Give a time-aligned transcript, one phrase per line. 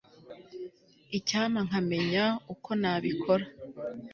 [1.17, 3.45] Icyampa nkamenya uko nabikora